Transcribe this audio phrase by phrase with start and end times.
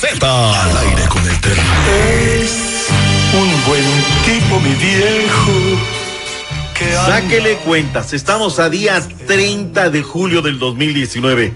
[0.00, 0.62] Z.
[0.62, 2.46] Al aire con el terrible.
[3.34, 3.84] Un buen
[4.24, 5.52] tipo, mi viejo.
[6.78, 11.52] Que Sáquele cuentas, estamos a día 30 de julio del 2019.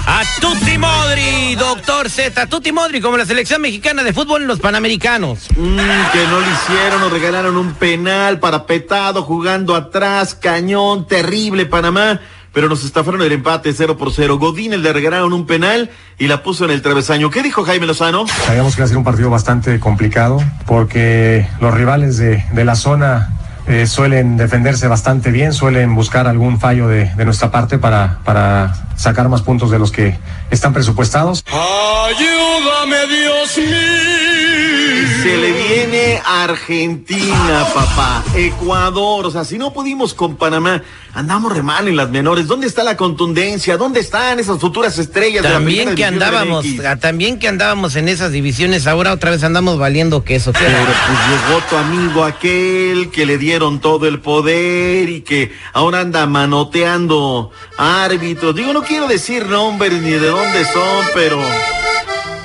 [0.07, 4.59] A Tutti Modri, doctor Z, Tutti Modri, como la selección mexicana de fútbol en los
[4.59, 5.47] Panamericanos.
[5.55, 5.77] Mm,
[6.11, 12.19] que no lo hicieron, nos regalaron un penal parapetado, jugando atrás, cañón, terrible Panamá,
[12.51, 14.39] pero nos estafaron el empate 0 por 0.
[14.39, 17.29] Godín le regalaron un penal y la puso en el travesaño.
[17.29, 18.25] ¿Qué dijo Jaime Lozano?
[18.27, 22.75] Sabíamos que iba a ser un partido bastante complicado porque los rivales de, de la
[22.75, 23.29] zona
[23.67, 28.73] eh, suelen defenderse bastante bien, suelen buscar algún fallo de, de nuestra parte para, para
[28.97, 30.17] sacar más puntos de los que
[30.51, 31.43] están presupuestados.
[31.47, 34.83] Ayúdame, Dios mío.
[35.23, 38.23] Se le viene a Argentina, papá.
[38.35, 39.25] Ecuador.
[39.25, 42.45] O sea, si no pudimos con Panamá, andamos re mal en las menores.
[42.45, 43.77] ¿Dónde está la contundencia?
[43.77, 48.09] ¿Dónde están esas futuras estrellas de la También que andábamos, ah, también que andábamos en
[48.09, 50.51] esas divisiones, ahora otra vez andamos valiendo queso.
[50.51, 55.99] Pero pues llegó tu amigo aquel que le dieron todo el poder y que ahora
[55.99, 58.55] anda manoteando árbitros.
[58.55, 61.39] Digo, no quiero decir nombres ni de dónde son, pero.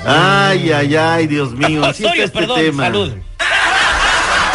[0.05, 1.83] Ay, ay, ay, Dios mío.
[1.85, 2.83] Así está este tema.
[2.83, 3.13] salud.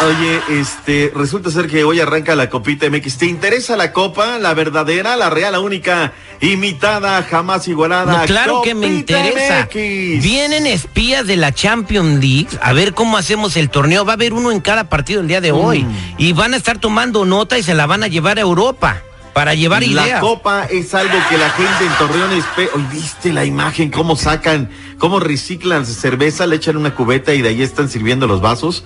[0.03, 3.17] Oye, este, resulta ser que hoy arranca la Copita MX.
[3.17, 4.37] ¿Te interesa la Copa?
[4.39, 8.19] La verdadera, la real, la única, imitada, jamás igualada.
[8.19, 9.61] No, claro que me interesa.
[9.63, 10.21] MX.
[10.23, 14.05] Vienen espías de la Champions League a ver cómo hacemos el torneo.
[14.05, 15.83] Va a haber uno en cada partido el día de hoy.
[15.83, 15.95] Mm.
[16.17, 19.01] Y van a estar tomando nota y se la van a llevar a Europa
[19.33, 20.19] para llevar La ideas.
[20.21, 24.69] copa es algo que la gente en Torreón espe- Hoy viste la imagen, cómo sacan,
[24.97, 28.83] cómo reciclan cerveza, le echan una cubeta y de ahí están sirviendo los vasos.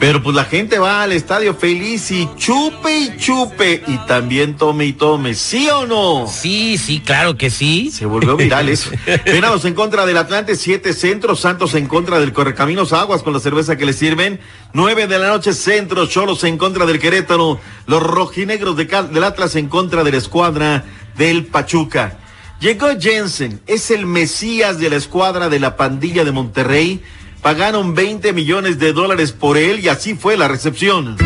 [0.00, 4.84] Pero pues la gente va al estadio feliz y chupe y chupe y también tome
[4.86, 6.26] y tome, ¿sí o no?
[6.26, 7.90] Sí, sí, claro que sí.
[7.90, 8.90] Se volvió viral eso.
[9.24, 13.40] Venados en contra del Atlante, siete centros, Santos en contra del Correcaminos Aguas con la
[13.40, 14.40] cerveza que le sirven.
[14.72, 19.56] Nueve de la noche, centros, Cholos en contra del Querétaro, los rojinegros de del Atlas
[19.56, 20.84] en contra de la escuadra
[21.16, 22.18] del Pachuca.
[22.60, 27.02] Llegó Jensen, es el mesías de la escuadra de la pandilla de Monterrey.
[27.44, 31.18] Pagaron 20 millones de dólares por él y así fue la recepción.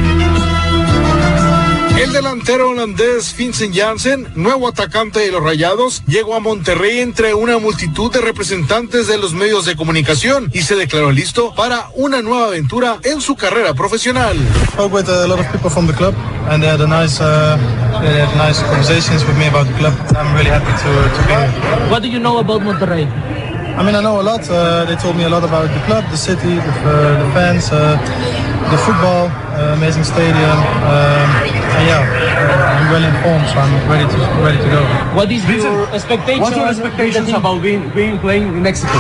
[1.96, 7.58] El delantero holandés Vincent Janssen, nuevo atacante de los Rayados, llegó a Monterrey entre una
[7.58, 12.46] multitud de representantes de los medios de comunicación y se declaró listo para una nueva
[12.46, 14.36] aventura en su carrera profesional.
[14.72, 16.14] spoke with a lot of people from the club,
[16.50, 19.94] and they had a nice, they had nice conversations with me about the club.
[20.16, 21.90] I'm really happy to, to be here.
[21.90, 23.06] What do you know about Monterrey?
[23.78, 24.42] I mean, I know a lot.
[24.50, 27.70] Uh, they told me a lot about the club, the city, the, uh, the fans,
[27.70, 27.94] uh,
[28.72, 30.58] the football, uh, amazing stadium.
[30.82, 31.28] Um,
[31.78, 34.82] and yeah, uh, I'm well informed, so I'm ready to ready to go.
[35.14, 36.40] What is your expectation?
[36.42, 38.98] what's your expectations about being, being playing in Mexico?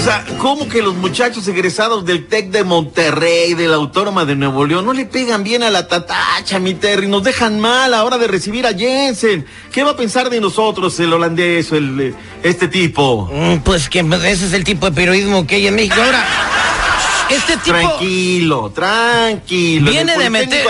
[0.00, 3.76] ¿Cómo que, o sea, cómo que los muchachos egresados del TEC de Monterrey, de la
[3.76, 7.60] Autónoma de Nuevo León, no le pegan bien a la tatacha, mi Terry, nos dejan
[7.60, 9.44] mal a la hora de recibir a Jensen?
[9.70, 13.30] ¿Qué va a pensar de nosotros el holandés o el, eh, este tipo?
[13.30, 16.00] Mm, Pues que ese es el tipo de periodismo que hay en México.
[16.02, 16.24] Ahora,
[17.28, 19.90] este tipo Tranquilo, tranquilo.
[19.90, 20.66] viene de meter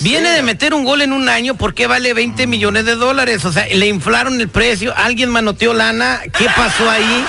[0.00, 3.44] viene de meter un gol en un año porque vale 20 millones de dólares.
[3.44, 6.22] O sea, le inflaron el precio, alguien manoteó lana.
[6.36, 7.24] ¿Qué pasó ahí?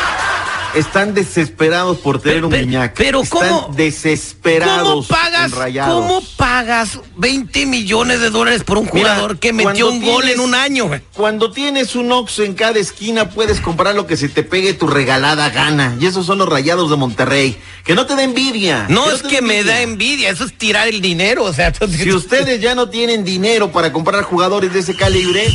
[0.76, 2.94] Están desesperados por tener un Guiñac.
[2.96, 3.74] Pero están ¿cómo?
[3.76, 5.08] desesperados.
[5.08, 5.52] ¿Cómo pagas.
[5.88, 10.40] ¿Cómo pagas 20 millones de dólares por un Mira, jugador que metió un gol en
[10.40, 10.90] un año?
[11.14, 14.88] Cuando tienes un Oxxo en cada esquina puedes comprar lo que se te pegue tu
[14.88, 15.96] regalada gana.
[16.00, 17.58] Y esos son los rayados de Monterrey.
[17.84, 18.86] Que no te da envidia.
[18.90, 22.12] No que es que me da envidia, eso es tirar el dinero, o sea, Si
[22.12, 25.48] ustedes ya no tienen dinero para comprar jugadores de ese calibre,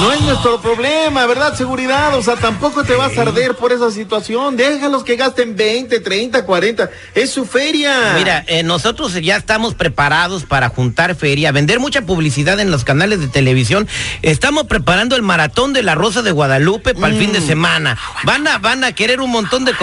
[0.00, 1.54] no es nuestro problema, ¿verdad?
[1.56, 4.56] Seguridad, o sea, tampoco te vas a arder por esa situación.
[4.56, 6.90] Déjalos que gasten 20, 30, 40.
[7.14, 8.12] Es su feria.
[8.16, 13.20] Mira, eh, nosotros ya estamos preparados para juntar feria, vender mucha publicidad en los canales
[13.20, 13.88] de televisión.
[14.22, 17.34] Estamos preparando el maratón de la Rosa de Guadalupe para el fin Mm.
[17.34, 17.98] de semana.
[18.24, 19.74] Van a, van a querer un montón de...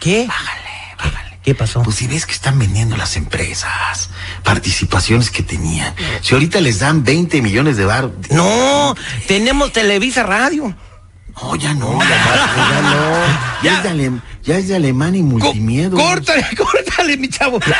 [0.00, 0.28] ¿Qué?
[1.44, 1.82] ¿Qué pasó?
[1.82, 4.08] Pues si ves que están vendiendo las empresas,
[4.42, 5.94] participaciones que tenían.
[6.22, 8.10] Si ahorita les dan 20 millones de bar.
[8.30, 8.94] No,
[9.26, 10.74] tenemos Televisa Radio.
[11.42, 13.44] No, ya no, ya, ya no.
[13.64, 15.96] Ya, Es de alem- ya es de alemán y multimiedo.
[15.96, 16.83] Córtale, córtale,
[17.18, 17.60] mi chavo.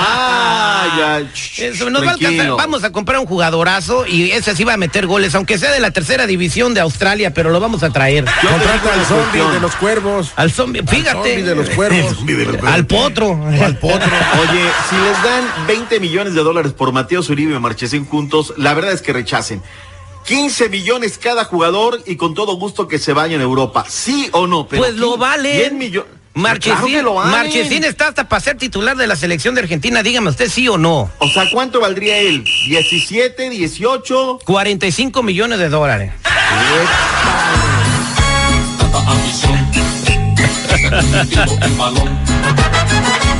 [0.00, 1.64] Ah, ya.
[1.64, 2.50] Eso, nos va a alcanzar.
[2.50, 5.80] Vamos a comprar un jugadorazo y ese sí va a meter goles, aunque sea de
[5.80, 8.24] la tercera división de Australia, pero lo vamos a traer.
[8.24, 10.32] Contrata al zombie de los cuervos.
[10.36, 11.12] Al zombie, fíjate.
[11.34, 12.16] zombie de los cuervos.
[12.66, 13.40] Al potro.
[13.62, 14.06] Al potro.
[14.40, 18.74] Oye, si les dan 20 millones de dólares por Mateo Zuribe y Marchesín juntos, la
[18.74, 19.62] verdad es que rechacen.
[20.24, 23.86] 15 millones cada jugador y con todo gusto que se vayan a Europa.
[23.88, 24.68] ¿Sí o no?
[24.68, 25.54] Pero pues lo vale.
[25.54, 26.17] 10 millones.
[26.38, 27.32] Marchesín, Claro que lo valen.
[27.32, 30.02] Marchesín está hasta para ser titular de la selección de Argentina.
[30.02, 31.10] Dígame usted sí o no.
[31.18, 32.44] O sea, ¿cuánto valdría él?
[32.44, 34.38] ¿17, 18?
[34.44, 36.12] 45 millones de dólares.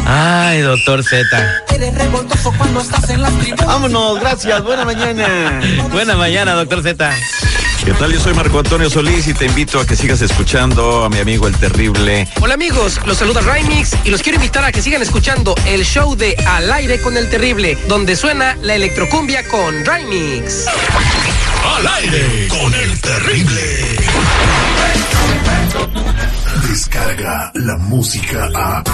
[0.06, 1.62] Ay, doctor Z.
[1.74, 3.66] Eres revoltoso cuando estás en las tribunas.
[3.66, 4.62] Vámonos, gracias.
[4.64, 5.60] Buena mañana.
[5.92, 7.14] Buena mañana, doctor Z.
[7.88, 8.12] ¿Qué tal?
[8.12, 11.48] Yo soy Marco Antonio Solís y te invito a que sigas escuchando a mi amigo
[11.48, 12.28] el terrible.
[12.38, 16.14] Hola amigos, los saluda Rymix y los quiero invitar a que sigan escuchando el show
[16.14, 20.66] de Al aire con el terrible, donde suena la electrocumbia con Rymix.
[21.64, 23.62] Al aire con el terrible.
[26.68, 28.84] Descarga la música a.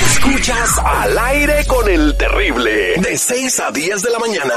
[0.00, 2.94] Escuchas al aire con el terrible.
[3.02, 4.54] De 6 a 10 de la mañana.